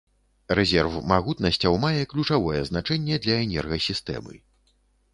Рэзерв 0.59 0.95
магутнасцяў 1.11 1.77
мае 1.85 2.01
ключавое 2.15 2.59
значэнне 2.73 3.23
для 3.27 3.39
энергасістэмы. 3.47 4.35